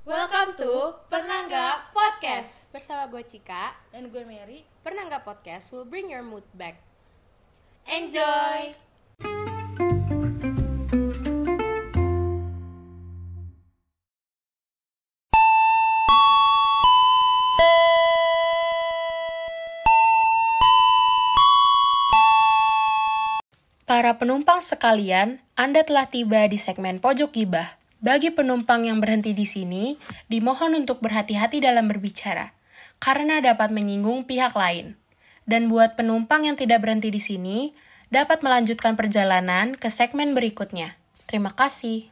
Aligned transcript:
Welcome 0.00 0.56
to 0.56 0.96
Pernah 1.12 1.44
Nggak 1.44 1.92
Podcast 1.92 2.72
Bersama 2.72 3.04
gue 3.12 3.20
Cika, 3.20 3.76
Dan 3.92 4.08
gue 4.08 4.24
Mary 4.24 4.64
Pernah 4.80 5.04
Nggak 5.12 5.28
Podcast 5.28 5.76
will 5.76 5.84
bring 5.84 6.08
your 6.08 6.24
mood 6.24 6.40
back. 6.56 6.80
Enjoy! 7.84 8.72
Para 23.84 24.16
penumpang 24.16 24.64
sekalian, 24.64 25.44
Anda 25.60 25.84
telah 25.84 26.08
tiba 26.08 26.48
di 26.48 26.56
segmen 26.56 27.04
Pojok 27.04 27.36
Gibah. 27.36 27.79
Bagi 28.00 28.32
penumpang 28.32 28.88
yang 28.88 28.96
berhenti 28.96 29.36
di 29.36 29.44
sini, 29.44 30.00
dimohon 30.32 30.72
untuk 30.72 31.04
berhati-hati 31.04 31.60
dalam 31.60 31.84
berbicara, 31.84 32.48
karena 32.96 33.44
dapat 33.44 33.68
menyinggung 33.68 34.24
pihak 34.24 34.56
lain. 34.56 34.96
Dan 35.44 35.68
buat 35.68 36.00
penumpang 36.00 36.48
yang 36.48 36.56
tidak 36.56 36.80
berhenti 36.80 37.12
di 37.12 37.20
sini, 37.20 37.76
dapat 38.08 38.40
melanjutkan 38.40 38.96
perjalanan 38.96 39.76
ke 39.76 39.92
segmen 39.92 40.32
berikutnya. 40.32 40.96
Terima 41.28 41.52
kasih. 41.52 42.08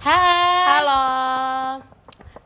Hai 0.00 0.80
Halo, 0.80 1.04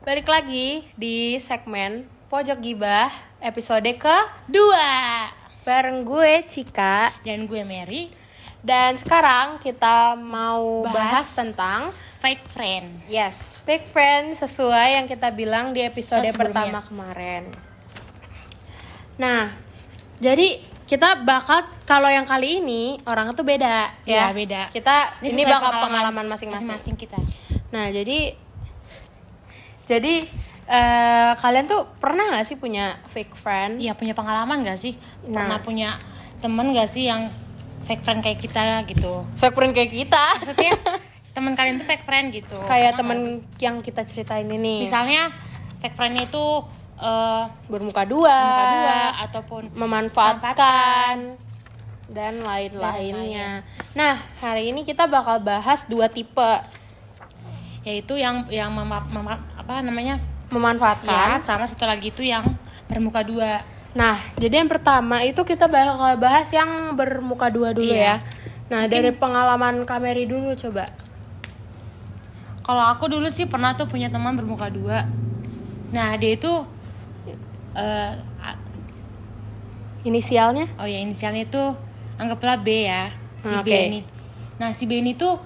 balik 0.03 0.27
lagi 0.27 0.83
di 0.99 1.39
segmen 1.39 2.14
Pojok 2.25 2.57
Gibah 2.57 3.13
episode 3.37 3.85
ke 4.01 4.17
Dua 4.49 5.29
bareng 5.61 6.01
gue 6.01 6.41
Cika 6.49 7.21
Dan 7.21 7.45
gue 7.45 7.61
Mary 7.61 8.09
dan 8.65 8.97
sekarang 8.97 9.61
kita 9.61 10.17
mau 10.17 10.89
bahas, 10.89 11.29
Bahas. 11.29 11.37
tentang 11.37 11.93
Fake 12.17 12.41
friend 12.49 13.05
yes 13.05 13.61
fake 13.61 13.85
friend 13.93 14.33
sesuai 14.33 14.97
yang 14.97 15.05
kita 15.05 15.29
bilang 15.29 15.69
di 15.69 15.85
episode 15.85 16.25
pertama 16.33 16.81
kemarin. 16.81 17.53
Nah, 19.21 19.53
jadi 20.17 20.59
kita 20.89 21.21
bakal 21.21 21.65
kalau 21.85 22.09
yang 22.09 22.25
kali 22.25 22.57
ini 22.57 22.97
orang 23.05 23.37
itu 23.37 23.45
beda 23.45 23.93
ya. 24.05 24.29
Iya, 24.29 24.33
beda. 24.33 24.61
Kita 24.73 25.21
ini, 25.21 25.45
sesuai 25.45 25.45
bakal 25.45 25.71
pengalaman. 25.77 26.25
Masing-masing 26.25 26.97
kita 26.97 27.21
Nah, 27.69 27.93
jadi 27.93 28.33
jadi 29.85 30.25
eh, 30.65 31.31
kalian 31.37 31.65
tuh 31.69 31.85
pernah 32.01 32.25
nggak 32.33 32.45
sih 32.45 32.57
punya 32.57 32.97
fake 33.13 33.37
friend? 33.37 33.77
Iya 33.81 33.93
punya 33.93 34.17
pengalaman 34.17 34.65
gak 34.65 34.81
sih? 34.81 34.97
Nah. 35.25 35.45
Pernah 35.45 35.59
punya 35.61 35.89
temen 36.41 36.73
gak 36.73 36.89
sih 36.89 37.05
yang 37.09 37.29
fake 37.85 38.01
friend 38.01 38.21
kayak 38.25 38.39
kita 38.41 38.81
gitu? 38.89 39.25
Fake 39.37 39.53
friend 39.53 39.73
kayak 39.77 39.91
kita. 39.93 40.25
Maksudnya 40.41 40.73
teman 41.35 41.51
kalian 41.53 41.83
tuh 41.83 41.87
fake 41.91 42.05
friend 42.07 42.31
gitu 42.31 42.55
kayak 42.63 42.95
Pernah 42.95 42.99
temen 42.99 43.17
yang 43.59 43.75
kita 43.83 44.07
ceritain 44.07 44.47
ini. 44.47 44.87
Misalnya 44.87 45.29
fake 45.83 45.93
friendnya 45.93 46.25
itu 46.25 46.45
eh 46.95 47.43
bermuka 47.67 48.07
dua, 48.07 48.31
muka 48.31 48.65
dua 48.71 48.99
ataupun 49.27 49.63
memanfaatkan 49.75 51.35
dan 52.07 52.33
lain-lainnya. 52.39 53.67
Nah, 53.91 54.23
hari 54.39 54.71
ini 54.71 54.87
kita 54.87 55.03
bakal 55.03 55.43
bahas 55.43 55.83
dua 55.91 56.07
tipe 56.07 56.51
yaitu 57.83 58.17
yang 58.17 58.47
yang 58.49 58.71
mema- 58.73 59.05
apa 59.59 59.83
namanya 59.83 60.17
ya 60.45 60.53
memanfaatkan. 60.53 61.41
sama 61.41 61.65
satu 61.65 61.83
lagi 61.83 62.09
itu 62.09 62.21
yang 62.21 62.45
bermuka 62.85 63.21
dua 63.21 63.61
Nah, 63.95 64.19
jadi 64.35 64.59
yang 64.59 64.67
pertama 64.67 65.23
itu 65.23 65.39
kita 65.41 65.71
bakal 65.71 66.19
bahas 66.19 66.51
yang 66.51 66.67
bermuka 66.93 67.47
dua 67.47 67.71
dulu 67.71 67.87
Iya. 67.87 68.19
ya. 68.19 68.27
Nah, 68.67 68.91
dari 68.91 69.15
pengalaman 69.15 69.87
Kameri 69.87 70.27
dulu 70.27 70.51
coba. 70.53 70.83
kalau 72.59 72.81
aku 72.81 73.07
dulu 73.07 73.29
sih 73.29 73.45
pernah 73.45 73.71
tuh 73.71 73.85
punya 73.85 74.09
teman 74.09 74.33
bermuka 74.33 74.67
dua 74.67 75.05
nah 75.93 76.17
dia 76.17 76.33
itu 76.33 76.49
a- 77.71 78.57
Inisialnya? 80.01 80.65
oh 80.77 80.85
ya 80.85 80.97
inisialnya 80.97 81.45
itu 81.45 81.61
anggaplah 82.17 82.57
B 82.57 82.85
ya 82.85 83.13
si 83.37 83.53
Ah, 83.53 83.61
B 83.61 83.69
ini 83.69 84.01
nah 84.57 84.73
si 84.73 84.85
B 84.85 84.97
ini 84.97 85.13
tuh 85.13 85.37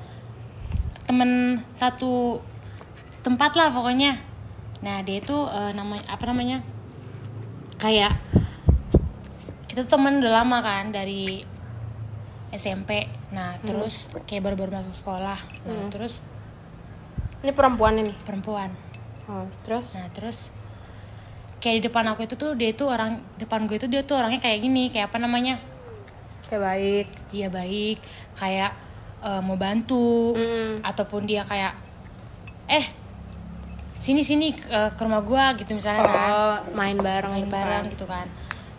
temen 1.06 1.59
satu 1.74 2.40
tempat 3.20 3.52
lah 3.54 3.68
pokoknya 3.70 4.16
nah 4.79 5.01
dia 5.01 5.19
itu 5.19 5.35
eh, 5.35 5.72
namanya 5.72 6.06
apa 6.07 6.23
namanya 6.25 6.57
kayak 7.75 8.16
kita 9.66 9.84
tuh 9.84 9.91
temen 9.91 10.19
udah 10.19 10.34
lama 10.38 10.57
kan 10.59 10.90
dari 10.90 11.44
SMP 12.50 13.06
nah 13.29 13.59
terus 13.59 14.07
kayak 14.23 14.41
baru-baru 14.44 14.73
masuk 14.75 14.95
sekolah 14.95 15.38
nah 15.63 15.75
Hmm. 15.78 15.90
terus 15.90 16.23
Ini 17.40 17.51
perempuan 17.51 17.95
ini. 17.95 18.12
perempuan 18.19 18.67
Oh, 19.23 19.45
terus? 19.62 19.94
Nah 19.94 20.09
terus 20.09 20.50
kayak 21.59 21.75
di 21.78 21.85
depan 21.85 22.03
aku 22.07 22.23
itu 22.23 22.34
tuh 22.34 22.51
dia 22.53 22.73
tuh 22.73 22.90
orang 22.90 23.22
depan 23.38 23.63
gue 23.63 23.75
itu 23.75 23.85
dia 23.85 24.01
tuh 24.01 24.16
orangnya 24.16 24.40
kayak 24.40 24.59
gini 24.59 24.88
kayak 24.88 25.07
apa 25.07 25.19
namanya 25.19 25.56
Kayak 26.44 26.63
baik. 26.66 27.07
iya 27.29 27.47
baik 27.47 28.00
kayak 28.34 28.72
eh, 29.22 29.40
mau 29.40 29.56
bantu 29.56 30.34
Mm. 30.34 30.81
ataupun 30.81 31.23
dia 31.23 31.44
kayak 31.44 31.78
eh 32.67 32.84
sini 34.00 34.22
sini 34.22 34.48
ke, 34.54 34.64
ke 34.96 35.02
rumah 35.02 35.20
gua 35.20 35.52
gitu 35.54 35.72
misalnya 35.72 36.02
kan 36.02 36.16
Oh, 36.26 36.56
main 36.72 36.96
bareng. 36.96 37.30
main 37.30 37.44
gitu 37.44 37.52
bareng 37.52 37.84
kan. 37.84 37.92
gitu 37.92 38.06
kan 38.06 38.28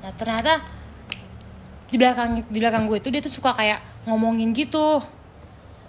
nah 0.00 0.10
ternyata 0.10 0.52
di 1.86 1.96
belakang 1.96 2.28
di 2.46 2.58
belakang 2.58 2.84
gue 2.84 2.96
itu 2.96 3.08
dia 3.08 3.20
tuh 3.20 3.28
suka 3.30 3.52
kayak 3.52 3.78
ngomongin 4.06 4.50
gitu 4.50 5.02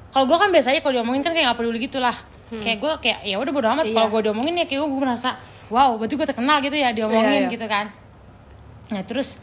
kalau 0.09 0.25
gue 0.25 0.36
kan 0.36 0.50
biasanya 0.50 0.81
kalau 0.81 0.94
diomongin 0.94 1.22
kan 1.22 1.31
kayak 1.31 1.47
gak 1.47 1.58
peduli 1.58 1.80
gitu 1.80 1.97
lah 1.97 2.18
kayak 2.52 2.78
gue 2.78 2.91
kayak 3.00 3.20
ya 3.24 3.38
udah 3.38 3.47
bodo 3.50 3.68
amat 3.70 3.80
Hmm. 3.81 3.88
Iya. 3.88 3.96
kalau 3.96 4.09
gue 4.12 4.22
diomongin 4.25 4.53
ya 4.53 4.66
kayak 4.66 4.81
gue 4.81 5.00
merasa 5.00 5.40
wow 5.70 5.96
berarti 5.96 6.14
gue 6.14 6.28
terkenal 6.28 6.58
gitu 6.59 6.75
ya 6.75 6.84
Iya, 6.84 6.90
diomongin 6.91 7.41
iya. 7.41 7.50
gitu 7.50 7.66
kan 7.66 7.86
nah 8.90 9.02
terus 9.02 9.40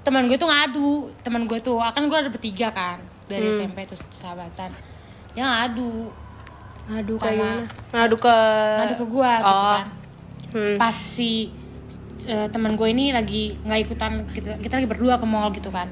teman 0.00 0.26
gue 0.26 0.34
tuh 0.34 0.48
ngadu 0.48 0.90
teman 1.20 1.44
gue 1.44 1.58
tuh 1.60 1.78
akan 1.78 2.02
gue 2.04 2.18
ada 2.18 2.28
bertiga 2.28 2.68
kan 2.72 2.98
dari 3.24 3.46
Hmm. 3.46 3.62
SMP 3.62 3.78
terus 3.84 4.02
sahabatan 4.10 4.72
dia 5.30 5.44
ngadu 5.44 6.10
Ngadu 6.88 7.14
Sama- 7.14 7.22
kayak 7.22 7.36
gimana? 7.36 7.64
Ngadu 7.92 8.16
ke 8.16 8.36
ngadu 8.78 8.94
ke 8.96 9.06
gue 9.06 9.30
gitu 9.38 9.54
Oh. 9.54 9.72
kan 9.74 9.86
Hmm. 10.48 10.76
pas 10.76 10.96
si 10.96 11.52
eh, 12.24 12.48
teman 12.48 12.72
gue 12.72 12.88
ini 12.88 13.08
lagi 13.08 13.56
nggak 13.58 13.80
ikutan 13.82 14.12
kita, 14.26 14.56
kita 14.56 14.74
lagi 14.74 14.88
berdua 14.88 15.16
ke 15.16 15.24
mall 15.24 15.48
gitu 15.50 15.68
kan 15.68 15.88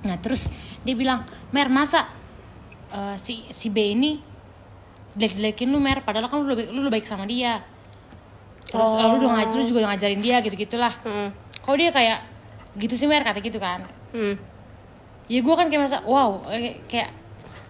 nah 0.00 0.14
terus 0.16 0.46
dia 0.80 0.94
bilang 0.94 1.22
mer 1.50 1.66
masa 1.66 2.06
eh, 2.88 3.16
si 3.16 3.42
si 3.48 3.68
B 3.68 3.90
ini 3.90 4.22
jelek-jelekin 5.12 5.66
lu 5.66 5.78
mer 5.78 6.02
padahal 6.02 6.26
kan 6.26 6.38
lu 6.38 6.46
udah 6.46 6.56
baik, 6.56 6.68
lu 6.70 6.78
udah 6.80 6.92
baik 6.92 7.06
sama 7.06 7.24
dia 7.24 7.62
terus 8.64 8.90
eh, 8.92 9.06
lu, 9.08 9.18
udah 9.20 9.30
ngaj- 9.34 9.52
lu 9.52 9.62
juga 9.64 9.78
udah 9.80 9.90
ngajarin 9.92 10.20
dia 10.20 10.36
gitu 10.40 10.54
gitulah 10.56 10.94
Hmm. 11.02 11.30
kok 11.56 11.74
dia 11.74 11.90
kayak 11.90 12.18
gitu 12.76 12.94
sih 12.96 13.06
mer 13.06 13.22
kata 13.22 13.38
gitu 13.38 13.58
kan 13.58 13.82
Hmm. 14.10 14.38
ya 15.26 15.40
gue 15.40 15.54
kan 15.54 15.66
kayak 15.66 15.80
merasa 15.80 15.98
wow 16.02 16.46
eh, 16.48 16.78
kayak 16.84 17.10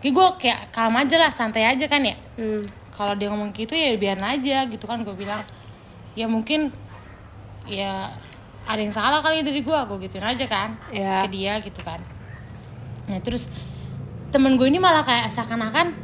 kayak 0.04 0.12
gue 0.12 0.26
kayak 0.38 0.60
kalem 0.68 0.96
aja 0.98 1.16
lah 1.18 1.30
santai 1.30 1.64
aja 1.64 1.84
kan 1.86 2.04
ya 2.04 2.12
Hmm. 2.36 2.60
kalau 2.90 3.16
dia 3.16 3.26
ngomong 3.26 3.50
gitu 3.50 3.72
ya 3.72 3.96
biarin 3.96 4.20
aja 4.22 4.68
gitu 4.68 4.84
kan 4.84 5.00
gue 5.00 5.14
bilang 5.14 5.40
ya 6.12 6.26
mungkin 6.26 6.68
ya 7.64 8.12
ada 8.62 8.76
yang 8.76 8.92
salah 8.92 9.18
kali 9.18 9.40
dari 9.40 9.60
gue 9.60 9.72
gue 9.72 9.98
gituin 10.02 10.22
aja 10.22 10.44
kan 10.44 10.76
Ya. 10.90 11.24
ke 11.24 11.32
dia 11.32 11.56
gitu 11.58 11.80
kan 11.80 12.04
nah 13.04 13.16
terus 13.18 13.48
temen 14.28 14.54
gue 14.54 14.66
ini 14.66 14.76
malah 14.76 15.00
kayak 15.00 15.30
seakan-akan 15.30 15.96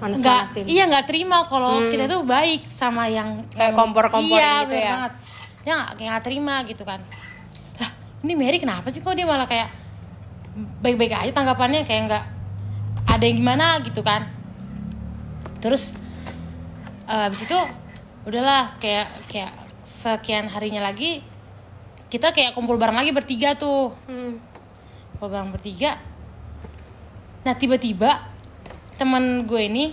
nggak 0.00 0.64
iya 0.64 0.88
nggak 0.88 1.06
terima 1.06 1.44
kalau 1.44 1.76
Hmm. 1.78 1.90
kita 1.92 2.08
tuh 2.08 2.24
baik 2.24 2.64
sama 2.66 3.06
yang 3.06 3.44
Kayak 3.46 3.76
kompor-komporin 3.76 4.32
iya, 4.32 4.64
gitu 4.64 4.74
ya. 4.74 4.90
banget 4.90 5.12
dia 5.60 5.72
nggak 5.76 5.90
kayak 5.92 6.08
nggak 6.08 6.24
terima 6.24 6.54
gitu 6.64 6.82
kan 6.82 7.00
lah 7.76 7.90
ini 8.20 8.32
Mary 8.34 8.56
kenapa 8.56 8.88
sih 8.88 8.98
kok 8.98 9.12
dia 9.12 9.22
malah 9.22 9.44
kayak 9.44 9.68
baik-baik 10.80 11.12
aja 11.12 11.30
tanggapannya 11.30 11.84
kayak 11.84 12.02
nggak 12.08 12.24
ada 13.04 13.22
yang 13.22 13.38
gimana 13.38 13.80
gitu 13.80 14.00
kan 14.00 14.28
terus 15.58 15.92
eh, 17.04 17.26
abis 17.26 17.44
itu 17.44 17.58
udahlah 18.22 18.76
kayak 18.76 19.08
kayak 19.26 19.52
sekian 19.80 20.46
harinya 20.46 20.80
lagi 20.82 21.20
kita 22.08 22.30
kayak 22.30 22.52
kumpul 22.52 22.74
bareng 22.74 22.96
lagi 22.96 23.10
bertiga 23.10 23.54
tuh 23.54 23.94
Hmm. 24.04 24.40
kumpul 25.12 25.28
bareng 25.28 25.50
bertiga 25.50 25.96
nah 27.40 27.52
tiba-tiba 27.52 28.20
teman 28.94 29.44
gue 29.44 29.62
ini 29.62 29.86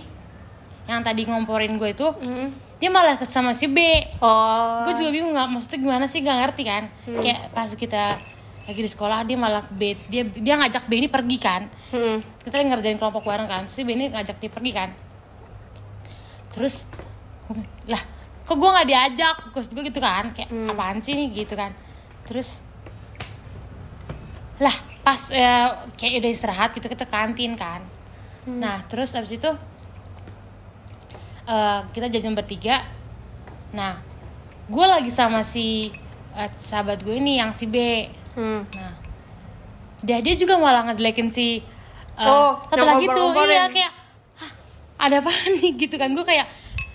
yang 0.84 1.00
tadi 1.00 1.24
ngomporin 1.24 1.76
gue 1.76 1.90
itu 1.90 2.08
Hmm. 2.14 2.52
dia 2.78 2.88
malah 2.88 3.16
sama 3.20 3.52
si 3.52 3.66
B 3.66 3.80
Oh. 4.20 4.84
gue 4.84 4.94
juga 4.96 5.10
bingung 5.10 5.32
nggak 5.32 5.48
maksudnya 5.48 5.78
gimana 5.78 6.04
sih 6.04 6.20
nggak 6.20 6.38
ngerti 6.42 6.62
kan 6.62 6.84
kayak 7.04 7.50
pas 7.50 7.68
kita 7.70 8.16
lagi 8.68 8.84
di 8.84 8.90
sekolah 8.92 9.24
dia 9.24 9.40
malah 9.40 9.64
ke 9.64 9.72
B 9.72 9.96
dia 10.12 10.28
dia 10.28 10.54
ngajak 10.60 10.84
B 10.92 11.00
ini 11.00 11.08
pergi 11.08 11.40
kan. 11.40 11.72
Hmm. 11.88 12.20
kita 12.44 12.60
lagi 12.60 12.68
ngerjain 12.68 13.00
kelompok 13.00 13.24
bareng 13.24 13.48
kan 13.48 13.64
si 13.64 13.80
B 13.80 13.96
ini 13.96 14.12
ngajak 14.12 14.36
dia 14.36 14.52
pergi 14.52 14.72
kan. 14.76 14.92
Terus 16.52 16.84
lah 17.88 18.02
kok 18.44 18.56
gue 18.60 18.68
nggak 18.68 18.88
diajak? 18.92 19.36
Terus 19.56 19.68
gue 19.72 19.82
gitu 19.88 20.00
kan 20.04 20.36
kayak 20.36 20.52
Hmm. 20.52 20.68
apaan 20.68 21.00
sih? 21.00 21.16
nih 21.16 21.32
gitu 21.32 21.56
kan. 21.56 21.72
Terus 22.28 22.60
lah 24.60 24.74
pas 25.00 25.32
ya, 25.32 25.86
kayak 25.96 26.20
udah 26.20 26.30
istirahat 26.30 26.70
gitu 26.76 26.92
kita 26.92 27.08
kantin 27.08 27.56
kan. 27.56 27.80
Nah 28.44 28.84
terus 28.84 29.16
abis 29.16 29.40
itu 29.40 29.48
eh, 31.48 31.80
kita 31.96 32.12
jajan 32.12 32.36
bertiga. 32.36 32.84
Nah 33.72 33.96
gue 34.68 34.84
lagi 34.84 35.08
sama 35.08 35.40
si 35.40 35.88
eh, 36.36 36.50
sahabat 36.60 37.00
gue 37.00 37.16
ini 37.16 37.40
yang 37.40 37.56
si 37.56 37.64
B 37.64 38.04
Hmm. 38.38 38.62
nah 38.70 38.94
dia 39.98 40.22
dia 40.22 40.38
juga 40.38 40.54
malah 40.54 40.86
ngejelekin 40.86 41.28
si 41.34 41.58
eh, 42.14 42.22
Oh, 42.22 42.62
satu 42.70 42.86
lagi 42.86 43.10
tuh 43.10 43.34
iya 43.34 43.66
kayak 43.66 43.92
"Hah, 44.38 44.50
ada 45.02 45.16
apa 45.18 45.30
nih 45.58 45.70
gitu 45.74 45.98
kan 45.98 46.14
gue 46.14 46.22
kayak 46.22 46.46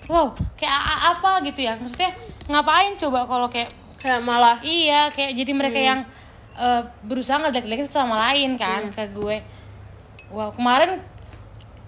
wow 0.08 0.32
kayak 0.56 0.72
apa 1.12 1.44
gitu 1.44 1.68
ya 1.68 1.76
maksudnya 1.76 2.16
ngapain 2.48 2.96
coba 2.96 3.28
kalau 3.28 3.52
kayak 3.52 3.72
Kayak 4.00 4.20
malah 4.20 4.60
Iya, 4.60 5.16
kayak 5.16 5.32
jadi 5.32 5.52
mereka 5.56 5.80
Hmm. 5.80 5.88
yang 5.88 6.00
eh, 6.54 6.82
berusaha 7.02 7.40
ngejelek-jelekin 7.40 7.88
satu 7.88 8.04
sama 8.04 8.20
lain 8.30 8.60
kan 8.60 8.84
Hmm. 8.84 8.92
ke 8.92 9.04
gue. 9.10 9.38
Wah, 10.28 10.52
kemarin 10.52 11.00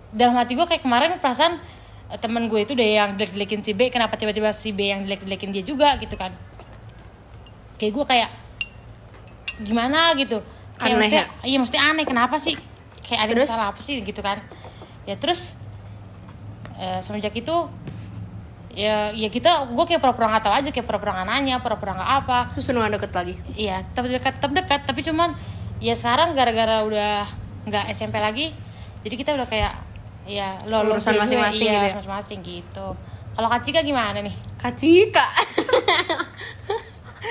dalam 0.09 0.31
hati 0.33 0.55
gue 0.55 0.63
kayak 0.63 0.79
kemarin 0.79 1.19
perasaan 1.19 1.59
eh, 2.07 2.15
temen 2.15 2.47
gue 2.47 2.63
itu 2.63 2.71
deh 2.71 2.87
yang 2.95 3.19
jelek-jelekin 3.19 3.61
si 3.61 3.75
B, 3.75 3.91
kenapa 3.91 4.15
tiba-tiba 4.15 4.55
si 4.55 4.71
B 4.71 4.89
yang 4.89 5.03
jelek-jelekin 5.03 5.51
dia 5.51 5.63
juga 5.63 5.99
gitu 5.99 6.15
kan. 6.15 6.31
Kayak 7.75 7.91
gue 7.93 8.05
kayak 8.07 8.29
gimana 9.61 10.11
gitu. 10.19 10.43
Kayak 10.75 10.83
Aneh 10.83 10.95
maksudnya, 10.99 11.25
iya 11.47 11.57
maksudnya 11.61 11.83
aneh 11.87 12.05
kenapa 12.07 12.35
sih? 12.35 12.55
Kayak 12.99 13.21
ada 13.21 13.33
Terus? 13.37 13.47
salah 13.47 13.67
apa 13.71 13.79
sih 13.79 13.95
gitu 14.03 14.19
kan. 14.19 14.43
Ya 15.07 15.15
terus 15.15 15.55
eh, 16.75 16.99
semenjak 16.99 17.31
itu 17.37 17.55
ya 18.75 19.15
ya 19.15 19.31
kita 19.31 19.71
gue 19.71 19.85
kayak 19.87 20.03
pura-pura 20.03 20.35
nggak 20.35 20.43
tahu 20.51 20.55
aja 20.59 20.69
kayak 20.75 20.83
pura-pura 20.83 21.15
nggak 21.15 21.27
nanya 21.31 21.63
pura-pura 21.63 21.95
nggak 21.95 22.11
apa 22.27 22.37
terus 22.51 22.67
lu 22.75 22.83
deket 22.83 23.11
lagi. 23.15 23.33
Iya, 23.55 23.87
tetap 23.87 24.03
dekat, 24.11 24.33
tetap 24.35 24.51
dekat. 24.51 24.81
Tapi 24.83 24.99
cuman 25.07 25.31
ya 25.79 25.95
sekarang 25.95 26.35
gara-gara 26.35 26.83
udah 26.83 27.23
nggak 27.65 27.85
SMP 27.95 28.19
lagi, 28.19 28.51
jadi 29.07 29.15
kita 29.15 29.31
udah 29.33 29.47
kayak 29.47 29.73
ya 30.25 30.59
lo 30.67 30.83
Urusan 30.85 31.15
masing-masing 31.15 31.69
iya, 31.69 31.87
gitu 31.87 31.87
ya? 31.87 31.95
masing-masing 32.01 32.39
gitu. 32.43 32.87
Kalau 33.35 33.47
Kak 33.51 33.61
Cika 33.67 33.83
gimana 33.83 34.19
nih? 34.23 34.35
Kacika. 34.59 35.23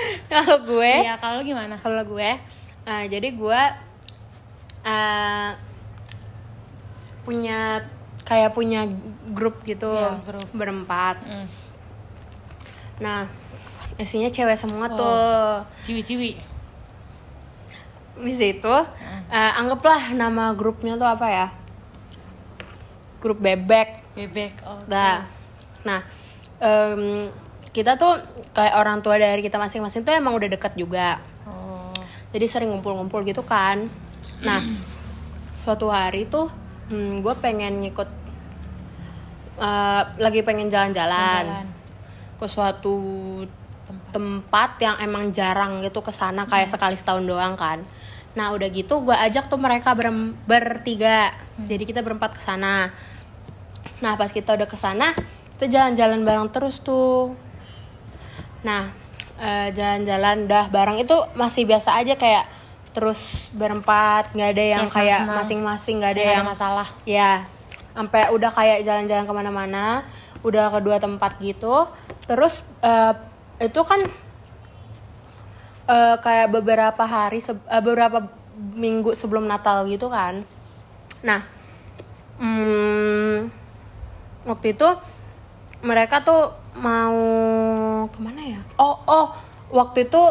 kalau 0.33 0.57
gue, 0.63 0.93
Iya, 1.01 1.15
kalau 1.17 1.39
gimana? 1.41 1.75
kalau 1.77 2.03
gue, 2.05 2.29
eh, 2.85 3.03
jadi 3.07 3.27
gue 3.31 3.61
eh, 4.85 5.51
punya 7.25 7.81
kayak 8.21 8.53
punya 8.53 8.85
grup 9.33 9.61
gitu 9.61 9.89
Iya, 9.89 10.21
grup. 10.21 10.47
berempat. 10.51 11.17
Hmm. 11.21 11.47
Nah, 12.97 13.25
isinya 13.97 14.29
cewek 14.29 14.55
semua 14.55 14.87
Oh. 14.87 14.95
tuh. 14.95 15.25
Ciwi-ciwi. 15.85 16.31
Di 18.15 18.33
situ, 18.33 18.75
eh, 19.27 19.51
anggaplah 19.57 20.15
nama 20.15 20.55
grupnya 20.55 20.95
tuh 20.95 21.05
apa 21.05 21.27
ya? 21.27 21.47
Grup 23.19 23.41
bebek. 23.41 24.05
Bebek. 24.15 24.53
Oh. 24.63 24.79
Nah, 24.87 25.25
nah 25.83 26.01
em, 26.57 27.27
kita 27.75 27.99
tuh 27.99 28.23
kayak 28.55 28.79
orang 28.79 29.03
tua 29.03 29.19
dari 29.19 29.43
kita 29.43 29.59
masing-masing 29.59 30.07
tuh 30.07 30.15
emang 30.15 30.31
udah 30.31 30.47
deket 30.47 30.79
juga. 30.79 31.19
Oh. 31.43 31.91
Jadi 32.31 32.45
sering 32.47 32.71
ngumpul-ngumpul 32.71 33.27
gitu 33.27 33.43
kan. 33.43 33.91
Nah, 34.39 34.63
suatu 35.67 35.91
hari 35.91 36.23
tuh 36.31 36.47
gue 36.87 37.35
pengen 37.43 37.83
ngikut 37.83 38.07
eh, 39.59 40.03
lagi 40.21 40.39
pengen 40.45 40.71
jalan-jalan 40.71 41.43
Jalan. 41.51 41.67
ke 42.39 42.45
suatu 42.47 42.95
Tempat. 43.85 44.11
tempat 44.17 44.69
yang 44.81 44.95
emang 45.03 45.29
jarang 45.29 45.83
gitu 45.83 45.99
ke 46.01 46.09
sana 46.09 46.47
kayak 46.47 46.71
sekali 46.71 46.95
setahun 46.95 47.27
doang 47.27 47.53
kan. 47.59 47.83
Nah 48.33 48.55
udah 48.55 48.65
gitu 48.71 49.03
gue 49.03 49.13
ajak 49.13 49.45
tuh 49.45 49.59
mereka 49.61 49.93
berem- 49.93 50.33
bertiga, 50.47 51.29
jadi 51.61 51.83
kita 51.85 52.01
berempat 52.01 52.33
ke 52.33 52.41
sana. 52.41 52.89
Nah 54.01 54.13
pas 54.17 54.27
kita 54.33 54.57
udah 54.57 54.67
ke 54.67 54.73
sana, 54.73 55.13
kita 55.55 55.69
jalan-jalan 55.69 56.25
bareng 56.25 56.49
terus 56.49 56.81
tuh. 56.81 57.37
Nah 58.65 58.89
eh, 59.37 59.69
jalan-jalan 59.77 60.49
dah 60.49 60.65
bareng 60.73 60.97
itu 60.97 61.13
masih 61.37 61.69
biasa 61.69 62.01
aja 62.01 62.17
kayak 62.17 62.45
terus 62.95 63.51
berempat, 63.51 64.31
nggak 64.31 64.51
ada 64.55 64.65
yang 64.79 64.87
Kayak 64.87 64.95
kayak 64.95 65.19
masing-masing, 65.27 65.95
nggak 65.99 66.13
ada 66.15 66.23
yang 66.23 66.47
masalah. 66.47 66.87
Ya, 67.03 67.43
sampai 67.91 68.31
udah 68.31 68.51
kayak 68.55 68.87
jalan-jalan 68.87 69.27
ke 69.27 69.33
mana-mana, 69.35 69.85
udah 70.47 70.71
ke 70.71 70.79
dua 70.79 70.97
tempat 70.97 71.35
gitu. 71.43 71.91
Terus 72.23 72.63
eh, 72.79 73.13
itu 73.59 73.81
kan 73.83 73.99
eh, 75.91 76.15
kayak 76.23 76.47
beberapa 76.55 77.03
hari, 77.03 77.43
eh, 77.43 77.81
beberapa 77.83 78.31
minggu 78.55 79.11
sebelum 79.11 79.43
Natal 79.43 79.83
gitu 79.91 80.07
kan. 80.07 80.39
Nah, 81.19 81.43
hmm, 82.39 83.51
waktu 84.47 84.71
itu 84.71 84.87
mereka 85.83 86.23
tuh 86.23 86.55
mau 86.79 87.19
ya? 88.07 88.24
Oh, 88.75 88.95
oh, 89.01 89.25
waktu 89.69 90.05
itu 90.05 90.21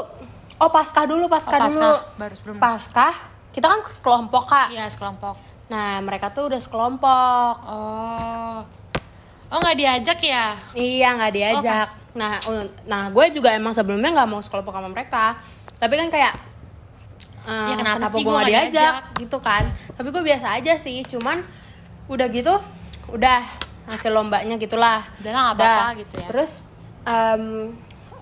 oh 0.54 0.70
Paskah 0.70 1.04
dulu, 1.04 1.26
Paskah, 1.26 1.58
Oh, 1.58 1.68
dulu. 1.68 1.92
Baru 2.16 2.34
sebelum- 2.34 2.60
Paskah, 2.60 3.14
kita 3.50 3.66
kan 3.66 3.80
sekelompok 3.84 4.44
kak. 4.44 4.68
Iya, 4.70 4.86
sekelompok. 4.86 5.36
Nah, 5.66 5.98
mereka 6.00 6.28
tuh 6.28 6.46
udah 6.46 6.60
sekelompok. 6.60 7.54
Oh. 7.64 8.60
Oh, 9.48 9.58
nggak 9.58 9.76
diajak 9.76 10.18
ya? 10.20 10.58
Iya, 10.72 11.08
nggak 11.14 11.32
diajak. 11.32 11.88
nah, 12.14 12.38
un- 12.46 12.70
nah 12.84 13.10
gue 13.10 13.26
juga 13.32 13.50
emang 13.50 13.74
sebelumnya 13.74 14.14
nggak 14.14 14.28
mau 14.28 14.38
sekelompok 14.38 14.70
sama 14.70 14.86
mereka. 14.86 15.34
Tapi 15.74 15.94
kan 15.96 16.08
kayak, 16.08 16.34
eh, 17.44 17.68
Ya, 17.70 17.76
kenapa 17.76 18.06
sih 18.08 18.22
gue 18.22 18.30
nggak 18.30 18.46
diajak? 18.46 18.70
diajak? 18.70 19.04
Gitu 19.18 19.38
kan. 19.40 19.64
Tapi 19.90 20.08
gue 20.10 20.22
biasa 20.22 20.46
aja 20.52 20.74
sih. 20.76 21.02
Cuman 21.02 21.42
udah 22.06 22.26
gitu, 22.28 22.54
udah 23.10 23.40
hasil 23.86 24.10
lombanya 24.10 24.54
gitulah. 24.56 25.02
Udah 25.18 25.32
lah, 25.32 25.44
apa-apa 25.52 25.86
gitu 25.98 26.14
ya. 26.18 26.28
Terus, 26.30 26.50
em, 27.04 27.74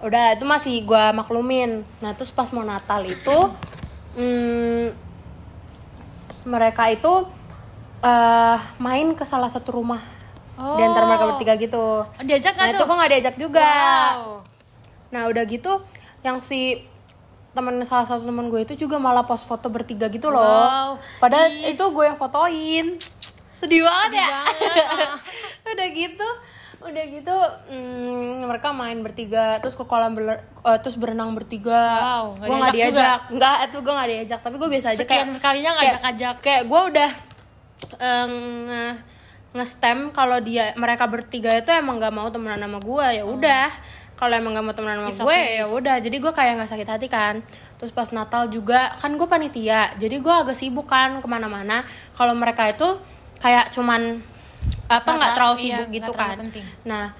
udah 0.02 0.34
itu 0.34 0.44
masih 0.44 0.82
gue 0.82 1.04
maklumin. 1.14 1.86
Nah, 2.02 2.12
terus 2.18 2.34
pas 2.34 2.50
mau 2.50 2.66
Natal 2.66 3.02
itu, 3.06 3.38
mm, 4.18 4.86
mereka 6.46 6.90
itu 6.90 7.26
eh 8.02 8.58
main 8.82 9.14
ke 9.14 9.22
salah 9.22 9.46
satu 9.46 9.78
rumah 9.78 10.02
Oh. 10.52 10.76
di 10.76 10.82
antara 10.84 11.08
mereka 11.08 11.24
bertiga 11.32 11.54
gitu. 11.56 12.04
Diajak 12.22 12.54
Nah 12.60 12.68
itu 12.68 12.82
gue 12.84 12.96
gak 13.00 13.10
diajak 13.10 13.36
juga. 13.40 13.72
Wow. 14.20 14.44
Nah 15.08 15.22
udah 15.32 15.42
gitu, 15.48 15.80
yang 16.20 16.44
si 16.44 16.84
temen 17.56 17.80
salah 17.88 18.04
satu 18.04 18.28
temen 18.28 18.52
gue 18.52 18.60
itu 18.64 18.76
juga 18.76 19.00
malah 19.00 19.24
post 19.24 19.48
foto 19.48 19.72
bertiga 19.72 20.12
gitu 20.12 20.28
loh. 20.28 20.44
Wow. 20.44 20.90
Padahal 21.24 21.48
Ih. 21.50 21.72
itu 21.72 21.80
gue 21.82 22.04
yang 22.04 22.18
fotoin. 22.20 22.86
Sedih 23.56 23.80
banget 23.86 24.10
Sedih 24.12 24.20
ya. 24.20 24.28
banget, 24.28 24.84
ah. 24.92 25.70
udah 25.72 25.88
gitu, 25.94 26.28
udah 26.82 27.04
gitu 27.08 27.36
hmm, 27.68 28.44
mereka 28.44 28.70
main 28.70 28.98
bertiga 28.98 29.58
terus 29.58 29.72
ke 29.72 29.82
kolam 29.82 30.12
beler- 30.12 30.42
eh, 30.42 30.78
terus 30.78 30.94
berenang 30.94 31.32
bertiga. 31.32 31.82
Wow, 31.98 32.24
nggak 32.34 32.46
gue 32.46 32.56
nggak 32.56 32.74
diajak. 32.74 33.20
Enggak, 33.28 33.56
itu 33.64 33.76
gue 33.78 33.92
nggak 33.92 34.10
diajak. 34.10 34.40
Tapi 34.40 34.54
gue 34.56 34.68
biasa 34.68 34.86
aja 34.88 34.98
Sekian 34.98 35.28
kayak 35.28 35.40
kalinya 35.40 35.70
nggak 35.72 35.82
kayak- 35.82 36.00
ajak-ajak. 36.02 36.34
kayak 36.40 36.62
gue 36.64 36.80
udah 36.88 37.10
nge- 38.26 38.98
nge-stem 39.52 39.98
kalau 40.10 40.40
dia 40.40 40.72
mereka 40.74 41.04
bertiga 41.04 41.52
itu 41.52 41.68
emang 41.70 41.98
nggak 41.98 42.10
mau 42.10 42.28
temenan 42.28 42.56
sama 42.58 42.78
gue 42.78 43.06
ya 43.12 43.24
udah 43.26 43.68
kalau 44.14 44.32
emang 44.32 44.54
nggak 44.54 44.64
mau 44.64 44.72
temenan 44.72 44.96
sama 44.98 45.10
It's 45.10 45.20
gue 45.20 45.28
okay. 45.28 45.58
ya 45.58 45.66
udah 45.68 45.96
jadi 45.98 46.16
gue 46.16 46.32
kayak 46.32 46.52
nggak 46.56 46.70
sakit 46.70 46.88
hati 46.88 47.06
kan 47.06 47.44
terus 47.76 47.92
pas 47.92 48.08
Natal 48.10 48.48
juga 48.48 48.96
kan 48.96 49.12
gue 49.12 49.26
panitia 49.26 49.92
jadi 49.98 50.16
gue 50.16 50.34
agak 50.34 50.56
sibuk 50.56 50.86
kan 50.86 51.20
ke 51.20 51.28
mana-mana 51.28 51.84
kalau 52.14 52.32
mereka 52.32 52.64
itu 52.64 52.96
kayak 53.38 53.68
cuman 53.70 54.22
apa 54.86 55.02
Nggak 55.02 55.14
nggak 55.14 55.28
ter- 55.28 55.36
terlalu 55.36 55.54
iya, 55.54 55.60
sibuk 55.60 55.76
nggak 55.80 55.94
gitu 55.94 56.12
kan 56.12 56.36
penting. 56.40 56.66
nah 56.82 57.06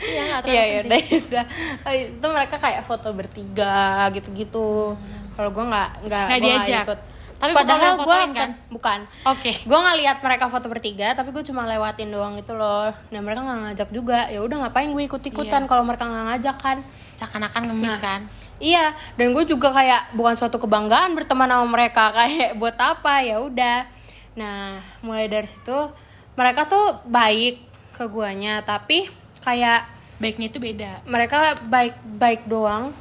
Iya, 0.00 0.20
nggak 0.24 0.40
terlalu 0.40 0.48
Iya 0.50 0.62
ya 0.64 0.78
penting. 0.80 1.04
udah 1.04 1.24
udah. 1.28 1.44
Oh, 1.82 1.92
itu 1.92 2.26
mereka 2.30 2.56
kayak 2.56 2.82
foto 2.84 3.08
bertiga 3.12 3.78
gitu-gitu. 4.10 4.96
Kalau 5.30 5.50
gue 5.50 5.64
nggak 5.66 5.88
nggak 6.02 6.26
diajak. 6.40 6.84
ikut. 6.88 7.00
Tapi 7.36 7.52
padahal 7.52 7.96
gue 7.98 8.18
kan? 8.32 8.50
bukan. 8.68 9.00
Oke. 9.26 9.52
Gue 9.60 9.78
ngeliat 9.78 10.20
mereka 10.20 10.48
foto 10.48 10.68
bertiga, 10.68 11.12
tapi 11.12 11.28
gue 11.30 11.40
cuma 11.42 11.64
lewatin 11.64 12.08
doang 12.08 12.32
gitu 12.34 12.52
loh. 12.52 12.92
Nah 13.08 13.20
mereka 13.20 13.40
nggak 13.40 13.60
ngajak 13.62 13.88
juga. 13.90 14.28
Ya 14.28 14.40
udah 14.40 14.56
ngapain 14.64 14.88
gue 14.88 15.04
ikut-ikutan 15.04 15.64
Iya. 15.64 15.68
kalau 15.68 15.84
mereka 15.84 16.04
nggak 16.04 16.24
ngajak 16.30 16.56
kan? 16.58 16.78
Seakan-akan 17.16 17.62
ngemis 17.68 17.92
Nah. 17.92 18.00
kan? 18.02 18.20
Iya, 18.56 18.84
dan 19.16 19.32
gue 19.32 19.44
juga 19.46 19.68
kayak 19.70 20.12
bukan 20.12 20.36
suatu 20.36 20.56
kebanggaan 20.58 21.12
berteman 21.12 21.48
sama 21.48 21.64
mereka 21.66 22.12
kayak 22.18 22.56
buat 22.56 22.76
apa 22.76 23.20
ya 23.20 23.36
udah. 23.36 23.88
Nah, 24.32 24.76
mulai 25.00 25.24
dari 25.26 25.44
situ 25.44 25.92
mereka 26.40 26.64
tuh 26.64 27.04
baik 27.04 27.60
ke 27.92 28.08
guanya, 28.08 28.64
tapi 28.64 29.04
kayak 29.38 29.84
Baiknya 30.16 30.48
itu 30.48 30.56
beda. 30.58 31.04
mereka 31.04 31.56
baik 31.62 31.96
baik 32.02 32.44
doang 32.44 32.92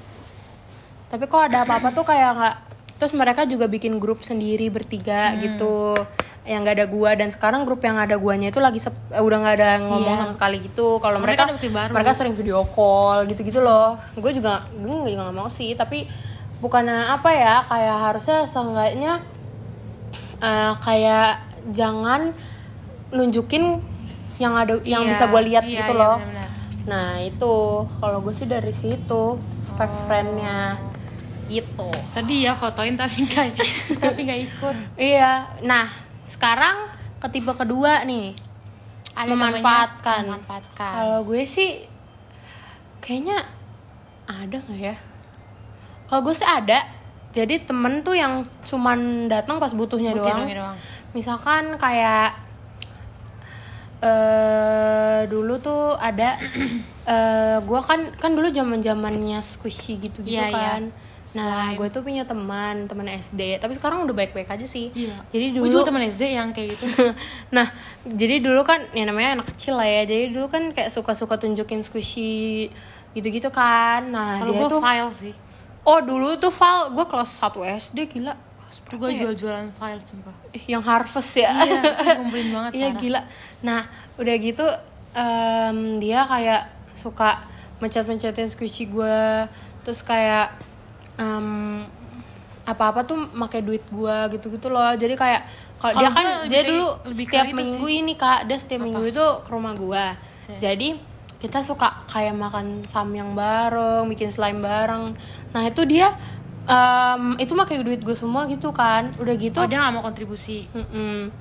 tapi 1.07 1.25
kok 1.25 1.41
ada 1.41 1.63
apa-apa 1.63 1.89
tuh 1.89 2.03
kayak 2.03 2.31
nggak 2.31 2.55
terus 2.95 3.11
mereka 3.11 3.43
juga 3.43 3.65
bikin 3.65 3.97
grup 3.97 4.21
sendiri 4.21 4.69
bertiga 4.69 5.31
Hmm. 5.31 5.39
gitu 5.41 5.75
yang 6.45 6.63
nggak 6.63 6.75
ada 6.75 6.87
gua 6.87 7.11
dan 7.13 7.27
sekarang 7.27 7.65
grup 7.65 7.81
yang 7.81 7.97
ada 7.97 8.15
guanya 8.15 8.47
itu 8.47 8.59
lagi 8.59 8.77
sep- 8.77 9.09
eh, 9.09 9.19
udah 9.19 9.37
nggak 9.37 9.55
ada 9.57 9.71
ngomong 9.81 10.15
Iya. 10.15 10.21
sama 10.21 10.33
sekali 10.33 10.57
gitu 10.61 10.99
kalau 10.99 11.17
Mereka 11.17 11.49
mereka 11.49 11.89
mereka 11.91 12.11
sering 12.13 12.35
video 12.35 12.63
call 12.67 13.25
gitu-gitu 13.25 13.59
loh 13.59 13.97
gue 14.13 14.31
juga 14.31 14.63
gue 14.69 14.87
juga 15.09 15.23
nggak 15.25 15.35
mau 15.35 15.49
sih 15.49 15.73
tapi 15.73 16.07
bukannya 16.59 17.09
apa 17.09 17.29
ya 17.31 17.55
kayak 17.65 17.97
harusnya 18.05 18.37
seenggaknya 18.45 19.13
eh, 20.39 20.73
kayak 20.77 21.29
jangan 21.69 22.31
nunjukin 23.09 23.81
yang 24.37 24.53
ada 24.53 24.79
yang 24.81 25.03
Iya, 25.03 25.11
bisa 25.11 25.23
gue 25.27 25.41
lihat 25.45 25.63
iya, 25.63 25.71
gitu 25.77 25.93
iya, 25.93 25.99
loh. 25.99 26.17
benar-benar. 26.17 26.49
nah 26.85 27.09
itu. 27.19 27.55
Kalau 27.85 28.17
gue 28.19 28.33
sih 28.33 28.45
dari 28.45 28.71
situ 28.71 29.23
fake 29.75 29.89
Oh. 29.89 30.03
friendnya. 30.05 30.79
Gitu. 31.45 31.89
Sedih 32.05 32.45
ya 32.45 32.53
fotoin 32.53 32.93
tapi 32.93 33.23
nggak 33.25 33.47
tapi 33.97 34.19
nggak 34.23 34.41
ikut. 34.47 34.75
Iya. 34.95 35.59
Nah 35.61 35.89
sekarang 36.23 36.87
ke 37.17 37.27
tipe 37.29 37.51
kedua 37.51 38.01
nih. 38.03 38.37
Ada 39.11 39.27
namanya 39.27 39.59
memanfaatkan. 39.59 40.21
memanfaatkan. 40.25 40.91
Kalau 40.95 41.19
gue 41.25 41.41
sih 41.43 41.69
kayaknya 42.99 43.41
ada 44.25 44.57
nggak 44.61 44.79
ya? 44.79 44.95
Kalau 46.05 46.21
gue 46.21 46.33
sih 46.33 46.45
ada. 46.45 46.79
Jadi 47.29 47.61
temen 47.61 48.01
tuh 48.01 48.13
yang 48.13 48.41
cuman 48.63 49.25
datang 49.27 49.57
pas 49.57 49.69
butuhnya 49.69 50.17
Butuh 50.17 50.33
doang, 50.33 50.49
doang. 50.49 50.77
misalkan 51.13 51.77
kayak 51.77 52.33
eh 53.99 55.21
dulu 55.25 55.59
tuh 55.59 55.93
ada 55.93 56.39
eh 57.05 57.57
gue 57.59 57.79
kan 57.81 57.99
kan 58.15 58.31
dulu 58.31 58.47
zaman 58.49 58.79
zamannya 58.79 59.39
squishy 59.41 59.99
gitu 59.99 60.21
gitu 60.21 60.31
Iya, 60.31 60.47
iya. 60.47 60.55
kan 60.55 60.83
nah 61.29 61.69
Slime. 61.69 61.77
gue 61.77 61.87
tuh 61.91 62.01
punya 62.01 62.23
teman 62.23 62.89
teman 62.89 63.05
SD 63.05 63.59
tapi 63.59 63.77
sekarang 63.77 64.01
udah 64.01 64.17
baik 64.17 64.33
baik 64.33 64.49
aja 64.49 64.65
sih 64.65 64.89
Iya. 64.89 65.13
jadi 65.29 65.45
Gue 65.51 65.67
dulu 65.67 65.73
juga 65.75 65.93
teman 65.93 66.01
SD 66.03 66.23
yang 66.31 66.49
kayak 66.49 66.67
gitu. 66.73 66.85
nah 67.55 67.69
jadi 68.03 68.41
dulu 68.41 68.63
kan 68.63 68.81
ya 68.91 69.05
namanya 69.05 69.37
anak 69.37 69.53
kecil 69.53 69.77
lah 69.77 69.85
ya 69.85 70.03
jadi 70.03 70.31
dulu 70.31 70.47
kan 70.47 70.71
kayak 70.71 70.89
suka 70.89 71.13
suka 71.13 71.37
tunjukin 71.37 71.83
squishy 71.83 72.73
gitu 73.11 73.27
gitu 73.27 73.49
kan 73.49 74.09
nah 74.09 74.39
Kalau 74.39 74.53
dia 74.53 74.65
tuh 74.65 74.81
file 74.81 75.11
sih. 75.13 75.33
oh 75.81 75.99
dulu 75.99 76.33
tuh 76.37 76.49
Val 76.49 76.93
gue 76.93 77.05
kelas 77.05 77.29
1 77.35 77.51
SD 77.77 77.97
gila 78.09 78.33
Itu 78.69 78.95
gue 78.95 79.09
ya? 79.09 79.19
jual-jualan 79.23 79.67
file 79.71 80.01
sumpah. 80.01 80.35
Eh, 80.49 80.63
yang 80.65 80.81
harvest 80.81 81.33
ya 81.35 81.49
Iya, 81.51 81.81
ngumpulin 82.15 82.47
banget 82.55 82.71
iya 82.73 82.87
gila 82.91 83.21
nah 83.59 83.81
udah 84.15 84.35
gitu 84.37 84.65
em, 85.11 85.77
dia 85.97 86.23
kayak 86.23 86.61
suka 86.93 87.41
mencet-mencetin 87.77 88.47
squishy 88.47 88.85
gue 88.85 89.19
terus 89.81 90.01
kayak 90.01 90.53
em, 91.15 91.85
apa-apa 92.63 93.01
tuh 93.03 93.17
pakai 93.31 93.61
duit 93.61 93.81
gue 93.83 94.17
gitu-gitu 94.31 94.69
loh 94.69 94.93
jadi 94.93 95.13
kayak 95.13 95.41
kalau 95.77 95.93
dia 95.95 96.09
kan 96.11 96.25
dia 96.45 96.61
dulu 96.61 96.87
lebih 97.03 97.25
setiap 97.25 97.45
itu 97.47 97.55
minggu 97.55 97.87
sih. 97.87 97.99
ini 97.99 98.13
kak 98.13 98.39
dia 98.45 98.57
setiap 98.57 98.79
Apa? 98.79 98.85
minggu 98.85 99.03
itu 99.07 99.25
ke 99.41 99.49
rumah 99.49 99.73
gue 99.73 100.05
Iya. 100.49 100.57
jadi 100.59 100.89
kita 101.39 101.61
suka 101.61 102.03
kayak 102.05 102.35
makan 102.35 102.83
samyang 102.83 103.31
bareng 103.31 104.05
bikin 104.05 104.27
slime 104.27 104.59
bareng 104.59 105.13
nah 105.49 105.63
itu 105.63 105.85
dia 105.85 106.11
em, 106.69 107.23
itu 107.35 107.51
pakai 107.51 107.81
duit 107.81 107.99
gue 107.99 108.13
semua 108.13 108.45
gitu 108.45 108.69
kan 108.69 109.09
udah 109.17 109.35
gitu 109.35 109.57
Oh 109.57 109.65
dia 109.65 109.81
gak 109.81 109.91
mau 109.91 110.05
kontribusi. 110.05 110.69
Mm-mm. 110.69 111.33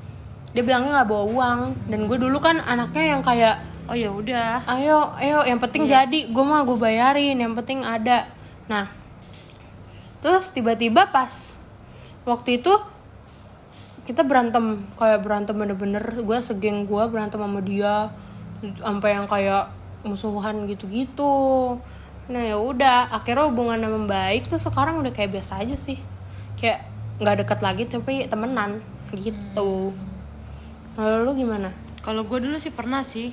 Dia 0.49 0.65
bilangnya 0.65 0.97
nggak 0.97 1.09
bawa 1.09 1.25
uang 1.29 1.61
dan 1.87 2.09
gue 2.09 2.17
dulu 2.17 2.41
kan 2.41 2.57
anaknya 2.59 3.05
yang 3.13 3.21
kayak 3.21 3.57
Oh 3.89 3.93
ya 3.93 4.09
udah. 4.09 4.65
ayo 4.69 5.13
ayo 5.17 5.45
yang 5.45 5.61
penting 5.61 5.85
Iya. 5.85 6.05
jadi 6.05 6.29
gue 6.29 6.45
mah 6.45 6.65
gue 6.65 6.77
bayarin 6.77 7.37
yang 7.37 7.53
penting 7.53 7.85
ada. 7.85 8.29
Nah 8.67 8.89
terus 10.19 10.51
tiba-tiba 10.51 11.09
pas 11.09 11.55
waktu 12.25 12.59
itu 12.59 12.73
kita 14.03 14.25
berantem 14.25 14.89
kayak 14.97 15.21
berantem 15.21 15.53
bener-bener 15.55 16.01
gue 16.01 16.39
segeng 16.41 16.85
gue 16.85 17.03
berantem 17.07 17.39
sama 17.39 17.61
dia 17.61 18.09
sampai 18.81 19.11
yang 19.15 19.29
kayak 19.29 19.69
musuhan 20.03 20.65
gitu-gitu 20.65 21.77
nah 22.29 22.45
ya 22.45 22.61
udah 22.61 23.09
akhirnya 23.09 23.49
hubungan 23.49 23.81
membaik 23.89 24.53
tuh 24.53 24.61
sekarang 24.61 25.01
udah 25.01 25.13
kayak 25.17 25.33
biasa 25.33 25.65
aja 25.65 25.77
sih 25.81 25.97
kayak 26.61 26.85
nggak 27.19 27.45
deket 27.45 27.59
lagi 27.65 27.83
tapi 27.89 28.29
temenan 28.29 28.85
gitu 29.17 29.97
Lalu 30.99 31.19
lu 31.23 31.33
gimana 31.47 31.71
Kalau 32.03 32.27
gue 32.27 32.39
dulu 32.43 32.59
sih 32.59 32.75
pernah 32.75 33.07
sih. 33.07 33.31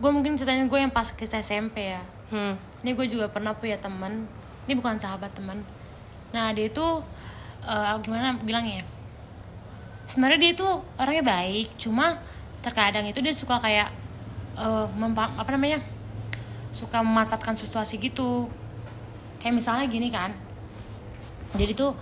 Gue 0.00 0.08
mungkin 0.08 0.40
ceritanya 0.40 0.64
gue 0.64 0.78
yang 0.80 0.88
pas 0.88 1.12
ke 1.12 1.28
SMP 1.28 1.92
ya. 1.92 2.00
hmm. 2.32 2.56
Ini 2.80 2.90
gue 2.96 3.06
juga 3.12 3.28
pernah 3.28 3.52
punya 3.52 3.76
teman. 3.76 4.24
Ini 4.64 4.72
bukan 4.72 4.96
sahabat 4.96 5.36
teman. 5.36 5.60
Nah 6.32 6.56
dia 6.56 6.72
itu 6.72 6.84
eh, 7.68 7.94
gimana 8.00 8.40
bilangnya? 8.40 8.80
ya? 8.80 8.84
Sebenarnya 10.08 10.40
dia 10.40 10.50
itu 10.56 10.68
orangnya 11.00 11.24
baik, 11.24 11.68
cuma 11.80 12.16
terkadang 12.60 13.08
itu 13.08 13.20
dia 13.24 13.32
suka 13.32 13.56
kayak 13.60 13.88
mempa- 14.94 15.32
apa 15.36 15.50
namanya? 15.52 15.80
Suka 16.74 16.98
memanfaatkan 17.00 17.54
situasi 17.54 18.02
gitu. 18.02 18.50
Kayak 19.38 19.62
misalnya 19.62 19.86
gini 19.86 20.10
kan. 20.10 20.34
Jadi 21.54 21.72
tuh 21.72 21.94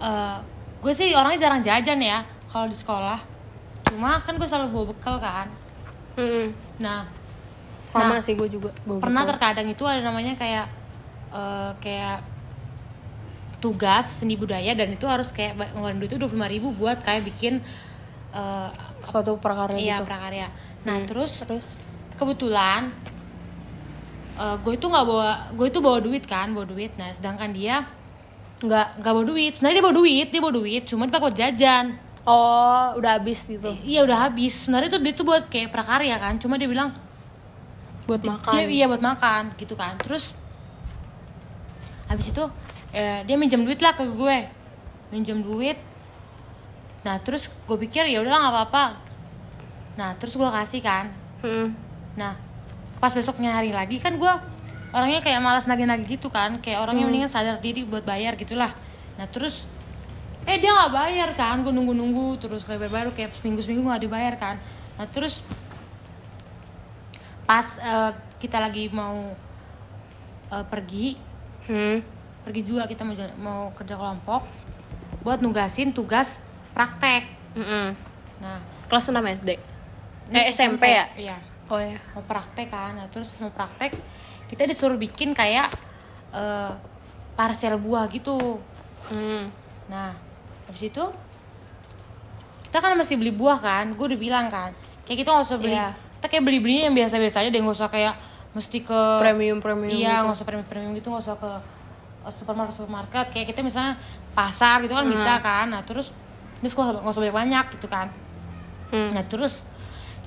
eh, 0.00 0.38
gue 0.80 0.92
sih 0.96 1.12
orangnya 1.12 1.44
jarang 1.44 1.60
jajan 1.60 2.00
ya 2.00 2.24
kalau 2.48 2.64
di 2.66 2.74
sekolah. 2.74 3.20
Cuma 3.92 4.16
kan 4.24 4.40
gue 4.40 4.48
selalu 4.48 4.68
bawa 4.72 4.84
bekal 4.96 5.16
kan. 5.20 5.46
Hmm. 6.16 6.56
Nah 6.80 7.04
sama 7.88 8.16
Nah, 8.16 8.20
sih 8.20 8.32
gue 8.32 8.48
juga 8.48 8.72
bawa 8.84 9.00
pernah 9.00 9.24
bekal. 9.24 9.32
terkadang 9.36 9.68
itu 9.68 9.84
ada 9.84 10.00
namanya 10.00 10.32
kayak 10.34 10.66
eh, 11.30 11.72
kayak 11.84 12.18
tugas 13.58 14.22
seni 14.22 14.38
budaya 14.38 14.70
dan 14.72 14.94
itu 14.94 15.02
harus 15.10 15.34
kayak 15.34 15.58
ngeluarin 15.74 15.98
duit 15.98 16.14
itu 16.14 16.20
dua 16.20 16.46
ribu 16.46 16.70
buat 16.70 17.02
kayak 17.02 17.26
bikin 17.26 17.58
eh, 18.30 18.70
suatu 19.02 19.34
prakarya 19.42 19.78
iya 19.78 19.96
gitu 19.98 20.06
prakarya 20.06 20.48
nah 20.86 20.94
Hmm. 21.02 21.06
terus 21.10 21.42
terus 21.42 21.66
kebetulan 22.14 22.94
gue 24.38 24.72
itu 24.78 24.86
nggak 24.86 25.04
bawa 25.04 25.30
gue 25.52 25.66
itu 25.66 25.78
bawa 25.82 25.98
duit 25.98 26.24
kan 26.24 26.54
bawa 26.54 26.66
duit 26.66 26.94
nah 26.94 27.10
sedangkan 27.10 27.50
dia 27.50 27.86
nggak 28.62 29.02
nggak 29.02 29.12
bawa 29.12 29.26
duit 29.26 29.52
sebenarnya 29.58 29.76
dia 29.76 29.84
bawa 29.84 29.96
duit 29.98 30.26
dia 30.30 30.40
bawa 30.40 30.54
duit 30.54 30.82
cuma 30.86 31.02
dipakai 31.10 31.24
buat 31.26 31.36
jajan 31.36 31.84
oh 32.22 32.86
udah 32.98 33.10
habis 33.18 33.44
gitu 33.46 33.74
iya 33.82 34.06
udah 34.06 34.30
habis 34.30 34.54
sebenarnya 34.66 34.94
itu 34.94 34.98
duit 35.02 35.14
tuh 35.18 35.26
buat 35.26 35.44
kayak 35.50 35.74
prakarya 35.74 36.16
kan 36.22 36.38
cuma 36.38 36.54
dia 36.54 36.70
bilang 36.70 36.94
buat 38.08 38.24
makan 38.24 38.52
Dia 38.56 38.64
iya 38.72 38.86
buat 38.88 39.04
makan 39.04 39.52
gitu 39.60 39.76
kan. 39.76 40.00
Terus 40.00 40.32
habis 42.08 42.32
itu 42.32 42.40
eh, 42.96 43.20
dia 43.28 43.36
minjem 43.36 43.60
duit 43.60 43.84
lah 43.84 43.92
ke 43.92 44.08
gue. 44.08 44.38
Minjem 45.12 45.44
duit. 45.44 45.76
Nah, 47.04 47.20
terus 47.20 47.52
gue 47.52 47.78
pikir 47.84 48.08
ya 48.08 48.24
udahlah 48.24 48.48
nggak 48.48 48.54
apa-apa. 48.56 48.84
Nah, 50.00 50.16
terus 50.16 50.40
gue 50.40 50.48
kasih 50.48 50.80
kan. 50.80 51.12
Hmm. 51.44 51.76
Nah, 52.16 52.40
pas 52.98 53.10
besoknya 53.10 53.54
hari 53.54 53.70
lagi 53.70 53.98
kan 53.98 54.14
gue 54.14 54.32
orangnya 54.90 55.20
kayak 55.20 55.38
malas 55.38 55.64
nagih-nagih 55.64 56.18
gitu 56.18 56.28
kan. 56.28 56.58
Kayak 56.58 56.82
orangnya 56.84 57.06
Hmm. 57.06 57.12
mendingan 57.14 57.30
sadar 57.30 57.56
diri 57.58 57.84
buat 57.84 58.02
bayar 58.02 58.34
gitulah. 58.34 58.74
Nah, 59.16 59.26
terus 59.26 59.64
eh 60.44 60.56
dia 60.56 60.70
nggak 60.70 60.92
bayar 60.92 61.28
kan. 61.32 61.62
Gue 61.62 61.70
nunggu-nunggu 61.70 62.40
terus 62.40 62.64
kayak 62.64 62.88
baru 62.88 63.10
kayak 63.12 63.36
seminggu-seminggu 63.36 63.84
nggak 63.84 64.02
dibayar 64.02 64.34
kan. 64.34 64.56
Nah, 64.96 65.06
terus 65.06 65.44
pas 67.44 67.64
eh, 67.78 68.10
kita 68.38 68.58
lagi 68.58 68.88
mau 68.90 69.32
eh, 70.48 70.64
pergi 70.64 71.16
Hmm. 71.68 72.00
pergi 72.44 72.64
juga 72.64 72.88
kita 72.88 73.04
mau 73.04 73.12
mau 73.36 73.60
kerja 73.76 73.92
kelompok 73.92 74.40
buat 75.20 75.44
nugasin 75.44 75.92
tugas 75.92 76.40
praktek 76.72 77.28
Mm-mm. 77.52 77.92
nah 78.40 78.56
kelas 78.88 79.04
6 79.04 79.20
SD 79.36 79.50
eh 80.30 80.44
SMP 80.48 80.88
ya 80.88 81.04
iya 81.20 81.36
oh 81.68 81.80
ya 81.80 81.96
mau 82.12 82.24
praktek 82.24 82.68
kan 82.68 82.96
nah 82.96 83.06
terus 83.08 83.28
pas 83.28 83.38
mau 83.44 83.52
praktek 83.52 83.92
kita 84.48 84.64
disuruh 84.64 84.96
bikin 84.96 85.32
kayak 85.32 85.68
eh, 86.32 86.72
parcel 87.36 87.76
buah 87.76 88.08
gitu 88.08 88.64
hmm. 89.08 89.42
nah 89.86 90.16
habis 90.66 90.88
itu 90.88 91.04
kita 92.64 92.84
kan 92.84 92.92
masih 92.96 93.16
beli 93.16 93.32
buah 93.32 93.58
kan 93.58 93.84
gue 93.92 94.04
udah 94.04 94.20
bilang 94.20 94.46
kan 94.48 94.72
kayak 95.04 95.24
kita 95.24 95.28
nggak 95.32 95.46
usah 95.48 95.58
beli 95.60 95.72
Iya. 95.72 95.88
kita 96.18 96.26
kayak 96.28 96.44
beli 96.44 96.58
belinya 96.60 96.82
yang 96.90 96.96
biasa 96.96 97.14
biasa 97.16 97.36
aja 97.40 97.48
deh 97.48 97.60
nggak 97.60 97.76
usah 97.78 97.88
kayak 97.88 98.14
mesti 98.52 98.78
ke 98.82 99.00
premium 99.22 99.58
premium 99.60 99.92
iya 99.92 100.18
gitu. 100.18 100.24
nggak 100.28 100.36
usah 100.36 100.46
premium 100.48 100.68
premium 100.68 100.92
gitu 100.92 101.08
nggak 101.08 101.24
usah 101.24 101.36
ke 101.36 101.52
uh, 102.26 102.32
supermarket 102.32 102.74
supermarket 102.76 103.26
kayak 103.32 103.46
kita 103.48 103.60
misalnya 103.64 103.96
pasar 104.32 104.84
gitu 104.84 104.92
kan 104.92 105.04
Hmm. 105.04 105.14
bisa 105.14 105.32
kan 105.40 105.66
nah 105.68 105.80
terus 105.84 106.12
terus 106.60 106.72
nggak 106.74 106.86
usah- 106.90 107.02
nggak 107.04 107.12
usah 107.14 107.22
banyak 107.22 107.36
banyak 107.36 107.64
gitu 107.78 107.86
kan 107.88 108.08
Hmm. 108.88 109.12
nah 109.12 109.24
terus 109.24 109.60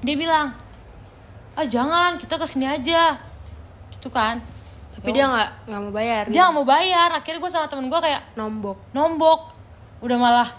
dia 0.01 0.13
bilang 0.13 0.53
ah 1.61 1.65
jangan 1.65 2.17
kita 2.17 2.41
ke 2.41 2.45
sini 2.49 2.65
aja. 2.65 3.21
Gitu 3.93 4.09
kan. 4.09 4.41
Tapi 4.97 5.09
dia 5.13 5.29
nggak 5.29 5.49
nggak 5.69 5.81
mau 5.81 5.93
bayar. 5.93 6.23
Dia 6.27 6.41
nggak 6.49 6.55
mau 6.57 6.65
bayar. 6.65 7.09
Akhirnya 7.13 7.39
gue 7.39 7.51
sama 7.53 7.69
temen 7.69 7.85
gue 7.85 7.99
kayak 8.01 8.33
nombok. 8.33 8.81
Nombok. 8.91 9.53
Udah 10.01 10.17
malah 10.17 10.49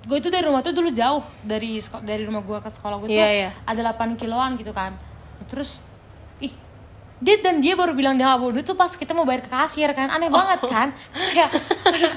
gue 0.00 0.16
itu 0.16 0.32
dari 0.32 0.46
rumah 0.48 0.64
tuh 0.64 0.72
dulu 0.72 0.88
jauh 0.88 1.20
dari 1.44 1.76
dari 2.06 2.24
rumah 2.24 2.40
gue 2.40 2.56
ke 2.56 2.70
sekolah 2.72 2.96
gue 3.04 3.08
tuh 3.12 3.20
Iya, 3.20 3.28
iya. 3.28 3.50
ada 3.66 3.92
8 3.92 4.14
kiloan 4.16 4.54
gitu 4.56 4.70
kan. 4.72 4.94
Terus 5.44 5.76
ih 6.40 6.54
dia 7.20 7.36
dan 7.44 7.60
dia 7.60 7.76
baru 7.76 7.92
bilang 7.92 8.16
dia 8.16 8.30
nggak 8.32 8.40
duit 8.54 8.64
tuh 8.64 8.78
pas 8.78 8.88
kita 8.88 9.12
mau 9.12 9.26
bayar 9.28 9.42
ke 9.44 9.50
kasir 9.50 9.90
kan. 9.92 10.08
Aneh 10.08 10.30
banget 10.30 10.62
kan. 10.64 10.94
Kayak 11.34 11.50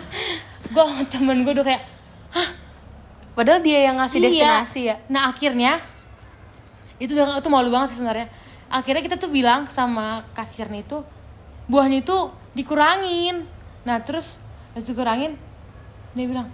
gue 0.74 0.86
temen 1.12 1.41
gue 1.43 1.53
udah 1.53 1.65
kayak 1.65 1.84
padahal 3.34 3.60
dia 3.60 3.89
yang 3.89 3.98
ngasih 4.00 4.22
Iya. 4.22 4.27
destinasi 4.29 4.82
ya. 4.88 4.96
Nah 5.10 5.27
akhirnya 5.27 5.82
itu 7.02 7.14
udah 7.18 7.42
itu 7.42 7.50
malu 7.50 7.70
banget 7.74 7.94
sih 7.94 7.98
sebenarnya. 8.02 8.28
Akhirnya 8.74 9.02
kita 9.06 9.22
tuh 9.22 9.30
bilang 9.30 9.70
sama 9.70 10.26
kasirnya 10.34 10.82
itu 10.82 11.06
buahnya 11.70 12.02
itu 12.02 12.18
dikurangin. 12.58 13.46
Nah 13.86 14.02
terus 14.02 14.42
pas 14.74 14.82
dikurangin 14.82 15.38
dia 16.14 16.26
bilang 16.30 16.48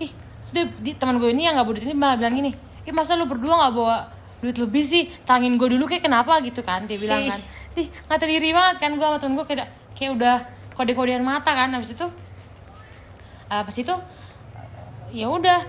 ih 0.00 0.08
sudah 0.44 0.68
di 0.80 0.96
teman 0.96 1.20
gue 1.20 1.32
ini 1.32 1.44
yang 1.48 1.56
nggak 1.56 1.68
duit 1.68 1.84
ini 1.84 1.96
malah 1.96 2.16
bilang 2.16 2.32
gini 2.32 2.56
ih 2.88 2.92
masa 2.96 3.16
lu 3.16 3.28
berdua 3.28 3.56
nggak 3.60 3.72
bawa 3.76 3.96
duit 4.40 4.56
lebih 4.56 4.84
sih? 4.84 5.12
Tangin 5.28 5.60
gue 5.60 5.68
dulu 5.68 5.84
kayak 5.84 6.08
kenapa? 6.08 6.40
Gitu 6.40 6.64
kan 6.64 6.88
dia 6.88 6.96
bilang 6.96 7.28
kan. 7.28 7.40
Ih 7.76 7.88
nggak 7.88 8.24
diri 8.24 8.52
banget 8.56 8.76
kan 8.80 8.96
gue 8.96 9.04
sama 9.04 9.20
temen 9.20 9.36
gue 9.36 9.44
kayak 9.44 9.68
kayak 9.92 10.10
udah 10.16 10.36
kode-kodean 10.76 11.20
mata 11.20 11.52
kan. 11.52 11.68
Habis 11.76 11.92
itu 11.92 12.06
pas 13.48 13.76
itu 13.76 13.94
ya 15.12 15.28
udah. 15.28 15.60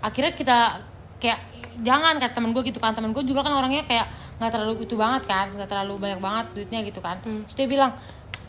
Akhirnya 0.00 0.32
kita 0.36 0.84
kayak 1.20 1.40
jangan 1.82 2.16
kata 2.20 2.32
temen 2.36 2.50
gue 2.52 2.62
gitu 2.68 2.78
kan. 2.78 2.92
Temen 2.96 3.10
gue 3.12 3.22
juga 3.24 3.44
kan 3.44 3.52
orangnya 3.56 3.84
kayak 3.84 4.06
nggak 4.40 4.50
terlalu 4.52 4.74
itu 4.84 4.94
banget 4.94 5.22
kan. 5.28 5.52
Nggak 5.52 5.68
terlalu 5.68 5.94
banyak 6.00 6.20
banget 6.20 6.46
duitnya 6.56 6.80
gitu 6.84 7.00
kan. 7.00 7.20
Terus 7.24 7.54
dia 7.56 7.66
bilang 7.68 7.92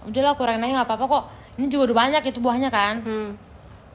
udahlah 0.08 0.34
kurangin 0.40 0.64
aja 0.64 0.84
nggak 0.84 0.88
apa-apa 0.88 1.06
kok. 1.08 1.24
Ini 1.58 1.66
juga 1.74 1.92
udah 1.92 1.98
banyak 1.98 2.22
itu 2.30 2.40
buahnya 2.40 2.70
kan. 2.70 2.96
Hmm. 3.04 3.32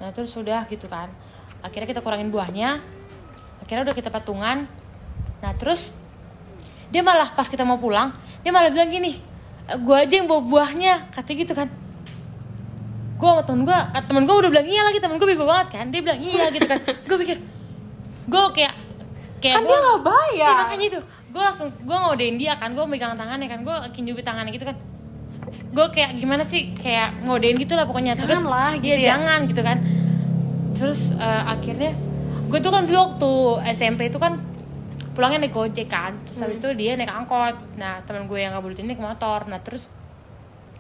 nah 0.03 0.11
terus 0.11 0.35
sudah 0.35 0.67
gitu 0.67 0.91
kan. 0.91 1.15
Akhirnya 1.63 1.87
kita 1.87 2.03
kurangin 2.03 2.35
buahnya. 2.35 2.83
Akhirnya 3.63 3.87
udah 3.87 3.95
kita 3.95 4.11
patungan. 4.11 4.67
Nah 5.39 5.53
terus 5.55 5.95
dia 6.93 7.01
malah 7.01 7.33
pas 7.33 7.49
kita 7.49 7.65
mau 7.65 7.81
pulang 7.81 8.13
dia 8.45 8.53
malah 8.53 8.69
bilang 8.69 8.93
gini 8.93 9.17
gue 9.63 9.97
aja 9.97 10.21
yang 10.21 10.29
bawa 10.29 10.43
buahnya 10.45 11.09
katanya 11.15 11.39
gitu 11.47 11.55
kan. 11.55 11.69
Gue 13.17 13.29
sama 13.31 13.43
temen 13.47 13.63
gue 13.63 13.79
temen 14.11 14.23
gue 14.27 14.35
udah 14.35 14.51
bilang 14.51 14.67
iya 14.67 14.83
lagi 14.83 14.99
temen 14.99 15.17
gue 15.17 15.29
bego 15.31 15.47
banget 15.47 15.79
kan. 15.79 15.87
Dia 15.95 16.03
bilang 16.03 16.19
iya 16.19 16.51
gitu 16.51 16.67
kan. 16.67 16.83
Gue 16.83 17.17
pikir 17.23 17.39
gue 18.27 18.45
kayak 18.59 18.75
kayak 19.43 19.57
Kan 19.59 19.65
gua- 19.67 19.75
dia 19.75 19.81
nggak 19.83 20.01
bayar. 20.03 20.33
Iya, 20.33 20.51
makanya 20.63 20.87
itu 20.87 21.01
gue 21.33 21.43
langsung 21.43 21.69
gue 21.75 21.97
ngodein 21.97 22.37
dia 22.37 22.53
kan 22.55 22.71
gue 22.71 22.85
megang 22.85 23.17
tangannya 23.17 23.49
kan 23.49 23.61
gue 23.61 23.77
kinjubit 23.91 24.23
tangannya 24.23 24.55
gitu 24.55 24.65
kan. 24.65 24.77
Gue 25.73 25.87
kayak 25.91 26.15
gimana 26.15 26.41
sih 26.41 26.71
kayak 26.73 27.25
ngodein 27.25 27.57
gitu 27.57 27.75
lah 27.75 27.85
pokoknya. 27.85 28.15
Terus 28.15 28.39
Janganlah, 28.39 28.73
gitu 28.79 28.87
iya, 28.87 28.97
ya. 28.97 29.07
jangan 29.17 29.39
gitu 29.45 29.61
kan. 29.61 29.79
Terus 30.73 31.01
eh, 31.13 31.43
akhirnya 31.45 31.93
gue 32.47 32.59
tuh 32.61 32.71
kan 32.71 32.83
dulu 32.85 32.99
waktu 33.03 33.31
SMP 33.73 34.07
itu 34.07 34.17
kan 34.17 34.39
pulangnya 35.13 35.45
naik 35.45 35.53
gojek 35.53 35.89
kan. 35.89 36.17
Terus 36.23 36.39
habis 36.41 36.57
itu 36.57 36.69
dia 36.73 36.95
naik 36.95 37.11
angkot. 37.11 37.57
Nah 37.77 38.01
teman 38.05 38.25
gue 38.25 38.39
yang 38.39 38.53
gak 38.53 38.63
boleh 38.63 38.77
naik 38.79 39.01
motor. 39.01 39.45
Nah 39.45 39.59
terus 39.59 39.89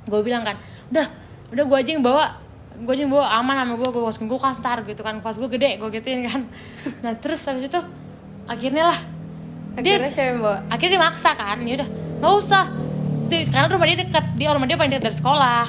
gue 0.02 0.20
bilang 0.20 0.42
kan 0.42 0.56
udah 0.88 1.06
udah 1.52 1.64
gue 1.64 1.78
aja 1.78 1.90
yang 1.92 2.02
bawa 2.02 2.40
gue 2.72 2.88
aja 2.88 3.04
yang 3.04 3.12
bawa 3.12 3.28
aman 3.38 3.54
sama 3.54 3.74
gue 3.76 3.88
gue 3.88 4.02
masukin 4.02 4.28
kulkas 4.28 4.60
ntar 4.60 4.84
gitu 4.84 5.00
kan. 5.00 5.18
Kulkas 5.18 5.36
gue 5.36 5.48
gede 5.50 5.76
gue 5.76 5.88
gituin 5.90 6.24
kan. 6.24 6.40
Nah 7.04 7.16
terus 7.16 7.40
habis 7.44 7.64
itu 7.64 7.80
akhirnya 8.44 8.84
lah. 8.88 8.98
Dia 9.74 9.96
Akhirnya 9.96 10.10
siapa 10.10 10.28
yang 10.28 10.40
bawa? 10.40 10.58
akhirnya 10.68 10.92
dia 10.92 11.02
maksa 11.02 11.30
kan. 11.32 11.56
Ya 11.60 11.74
udah 11.76 11.88
nggak 12.20 12.32
usah. 12.36 12.64
Dia- 13.24 13.48
karena 13.48 13.66
rumah 13.68 13.86
dia 13.86 13.98
dekat 13.98 14.24
dia 14.36 14.48
rumah 14.52 14.66
dia 14.66 14.76
paling 14.76 14.92
dekat 14.92 15.04
dari 15.06 15.16
sekolah. 15.16 15.64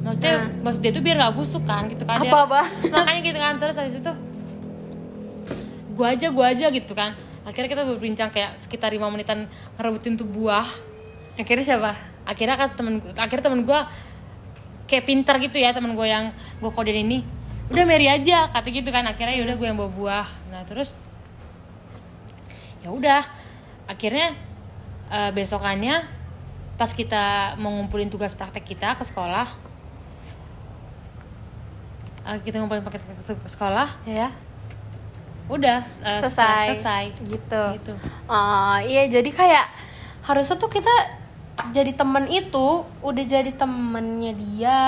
Maksudnya 0.00 0.32
Nah. 0.34 0.48
maksud 0.62 0.80
dia 0.80 0.90
tuh 0.90 1.00
biar 1.00 1.16
nggak 1.16 1.34
busuk 1.34 1.64
kan 1.64 1.84
gitu 1.86 2.04
kan. 2.04 2.20
Dia- 2.20 2.28
Apa, 2.28 2.40
Bah? 2.46 2.66
makanya 2.92 3.20
gitu 3.22 3.38
kan. 3.38 3.54
Terus 3.56 3.76
habis 3.76 3.94
itu 3.94 4.12
gua 5.92 6.06
aja 6.12 6.26
gua 6.28 6.46
aja 6.50 6.66
gitu 6.68 6.92
kan. 6.92 7.12
Akhirnya 7.42 7.68
kita 7.68 7.82
berbincang 7.84 8.28
kayak 8.28 8.56
sekitar 8.56 8.90
lima 8.90 9.08
menitan 9.08 9.48
ngerebutin 9.74 10.14
tuh 10.14 10.26
buah. 10.26 10.66
Akhirnya 11.36 11.64
siapa? 11.66 11.92
akhirnya 12.20 12.54
kan 12.54 12.68
temen 12.70 12.94
akhirnya 13.16 13.42
temen 13.42 13.64
gua 13.64 13.90
kayak 14.86 15.02
pinter 15.02 15.34
gitu 15.40 15.56
ya 15.56 15.70
temen 15.70 15.94
gue 15.94 16.02
yang 16.02 16.30
gue 16.58 16.70
kodein 16.70 17.02
ini. 17.02 17.18
Udah 17.68 17.82
Mary 17.82 18.06
aja 18.06 18.46
kata 18.46 18.68
gitu 18.68 18.86
kan. 18.88 19.02
Akhirnya 19.02 19.34
ya 19.34 19.42
udah 19.42 19.56
gue 19.56 19.66
yang 19.66 19.74
bawa 19.74 19.88
buah. 19.88 20.26
Nah 20.48 20.62
terus 20.62 20.94
ya 22.80 22.88
udah 22.88 23.22
akhirnya 23.84 24.32
eh, 25.08 25.30
besokannya 25.30 26.00
pas 26.74 26.90
kita 26.90 27.54
mau 27.60 27.68
ngumpulin 27.76 28.08
tugas 28.08 28.32
praktek 28.32 28.64
kita 28.64 28.96
ke 28.96 29.04
sekolah 29.04 29.48
eh, 32.24 32.38
kita 32.40 32.60
ngumpulin 32.60 32.84
paket 32.84 33.04
ke 33.26 33.48
sekolah 33.48 33.88
Ya. 34.08 34.32
udah 35.50 35.82
eh, 35.82 36.20
Selesai. 36.24 36.64
selesai 36.72 37.04
Gitu. 37.26 37.62
gitu 37.76 37.94
Oh, 38.30 38.78
iya 38.80 39.10
jadi 39.10 39.28
kayak 39.28 39.66
harusnya 40.22 40.56
tuh 40.56 40.70
kita 40.70 40.94
jadi 41.74 41.92
temen 41.92 42.24
itu 42.30 42.86
udah 43.02 43.24
jadi 43.26 43.52
temennya 43.52 44.32
dia 44.32 44.80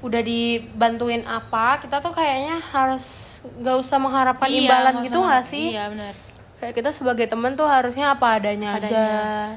udah 0.00 0.22
dibantuin 0.24 1.22
apa 1.28 1.78
kita 1.84 2.00
tuh 2.00 2.16
kayaknya 2.16 2.56
harus 2.72 3.04
nggak 3.44 3.76
usah 3.78 4.00
mengharapkan 4.00 4.48
Iya, 4.48 4.64
imbalan 4.64 4.94
gitu 5.04 5.20
nggak 5.20 5.44
sih 5.44 5.76
iya 5.76 5.92
benar 5.92 6.16
kayak 6.60 6.74
kita 6.76 6.90
sebagai 6.92 7.24
temen 7.24 7.56
tuh 7.56 7.64
harusnya 7.64 8.12
apa 8.12 8.36
adanya, 8.36 8.76
aja. 8.76 8.84
adanya. 8.86 9.10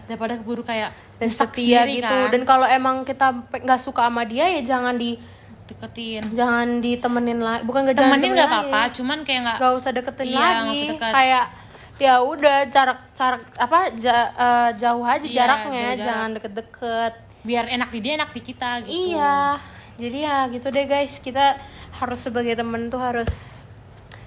Daripada 0.08 0.34
keburu 0.40 0.64
kayak 0.64 0.96
dan 1.20 1.30
setia 1.30 1.84
sendiri 1.84 2.00
gitu. 2.00 2.08
kan. 2.10 2.32
dan 2.32 2.42
kalau 2.44 2.66
emang 2.66 2.96
kita 3.04 3.28
nggak 3.46 3.80
suka 3.80 4.08
sama 4.08 4.24
dia 4.24 4.50
ya 4.50 4.62
jangan 4.66 4.96
di 4.96 5.16
deketin. 5.64 6.32
jangan 6.36 6.80
ditemenin 6.80 7.40
lagi 7.40 7.62
bukan 7.64 7.88
jangan 7.88 8.18
temenin 8.20 8.32
nggak 8.36 8.50
apa-apa 8.50 8.82
cuman 8.92 9.18
kayak 9.24 9.40
nggak 9.46 9.58
nggak 9.62 9.74
usah 9.74 9.92
deketin 9.92 10.28
Iya, 10.28 10.40
lagi. 10.42 10.68
usah 10.74 10.88
deket. 10.92 11.12
kayak 11.14 11.46
ya 11.94 12.14
udah 12.20 12.58
jarak 12.68 13.00
jarak 13.14 13.42
apa 13.56 13.80
ja- 13.96 14.32
eh, 14.34 14.70
jauh 14.76 15.06
aja 15.06 15.24
Iya, 15.24 15.36
jaraknya. 15.38 15.80
jauh 15.80 15.94
jarak. 15.94 16.08
jangan 16.10 16.30
deket-deket. 16.36 17.14
Biar 17.44 17.66
enak 17.70 17.90
di 17.92 18.00
dia 18.00 18.14
enak 18.18 18.30
di 18.34 18.42
kita 18.42 18.70
gitu. 18.84 18.92
Iya. 19.14 19.60
Jadi 19.94 20.18
ya 20.20 20.38
gitu 20.50 20.68
deh 20.68 20.86
guys. 20.86 21.20
Kita 21.20 21.56
harus 21.94 22.20
sebagai 22.20 22.56
temen 22.56 22.90
tuh 22.90 22.98
harus 22.98 23.64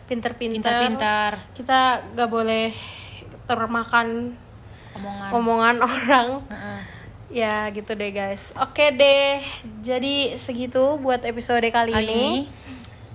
pinter-pinter 0.06 0.62
pintar-pintar. 0.62 1.30
Kita 1.52 1.78
nggak 2.10 2.28
boleh 2.28 2.70
termakan 3.44 4.34
omongan. 4.92 5.28
omongan 5.32 5.76
orang. 5.88 6.28
Heeh. 6.48 6.80
ya 7.26 7.66
gitu 7.68 7.92
deh 7.92 8.10
guys. 8.10 8.54
Oke 8.56 8.90
deh. 8.92 9.42
Jadi 9.82 10.38
segitu 10.38 10.94
buat 10.96 11.20
episode 11.20 11.66
kali, 11.66 11.90
kali 11.90 12.06
ini. 12.06 12.14
ini. 12.14 12.30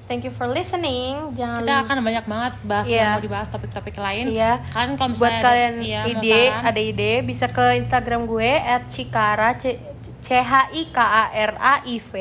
Thank 0.04 0.28
you 0.28 0.34
for 0.36 0.44
listening. 0.46 1.32
Jangan 1.34 1.64
kita 1.64 1.76
akan 1.82 1.98
banyak 2.04 2.26
banget 2.28 2.54
bahas 2.62 2.86
Iya. 2.86 3.00
yang 3.00 3.12
mau 3.16 3.24
dibahas 3.24 3.48
topik-topik 3.48 3.96
lain. 3.96 4.28
Iya. 4.28 4.60
kalian 4.68 5.00
kalau 5.00 5.16
buat 5.16 5.32
ada- 5.32 5.44
kalian 5.48 5.74
mau 5.80 6.12
ide 6.12 6.42
saran, 6.44 6.68
ada 6.68 6.82
ide 6.84 7.12
bisa 7.24 7.46
ke 7.48 7.66
instagram 7.80 8.28
gue 8.28 8.52
cikara 8.92 9.56
c 9.56 9.80
c 10.20 10.28
h 10.36 10.52
i 10.76 10.92
k 10.92 10.98
a 11.00 11.24
r 11.32 11.54
a 11.56 11.76
i 11.88 11.96
v 11.98 12.12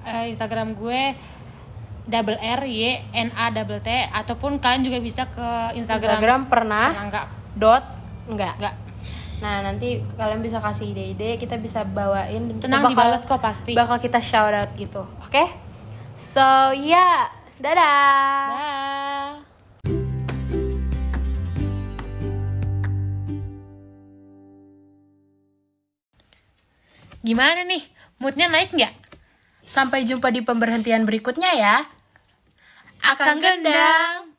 eh, 0.00 0.24
instagram 0.32 0.72
gue 0.72 1.12
double 2.08 2.40
r 2.40 2.62
y 2.64 3.04
n 3.12 3.28
a 3.36 3.52
double 3.52 3.84
t 3.84 3.88
ataupun 3.92 4.56
kalian 4.58 4.82
juga 4.82 4.98
bisa 4.98 5.28
ke 5.28 5.76
instagram, 5.76 6.18
instagram 6.18 6.40
pernah 6.48 6.86
Karena 6.90 7.04
enggak. 7.06 7.26
dot 7.54 7.84
enggak. 8.26 8.54
Enggak. 8.58 8.74
Nah 9.38 9.54
nanti 9.62 10.02
kalian 10.18 10.42
bisa 10.42 10.58
kasih 10.58 10.90
ide-ide 10.90 11.38
kita 11.38 11.54
bisa 11.60 11.86
bawain 11.86 12.58
tenang 12.58 12.82
bakal 12.82 12.96
dibalas 12.96 13.22
kok 13.22 13.38
pasti. 13.38 13.72
bakal 13.76 14.00
kita 14.00 14.18
shout 14.18 14.50
out 14.56 14.72
gitu 14.74 15.04
oke? 15.22 15.44
So 16.18 16.74
ya 16.74 17.30
dadah! 17.60 18.48
Dah. 18.50 19.30
Gimana 27.22 27.62
nih? 27.68 27.84
Moodnya 28.18 28.48
naik 28.48 28.72
nggak? 28.72 29.08
sampai 29.68 30.08
jumpa 30.08 30.32
di 30.32 30.40
pemberhentian 30.40 31.04
berikutnya 31.04 31.52
ya 31.52 31.76
Akan 33.02 33.36
gendang. 33.38 34.34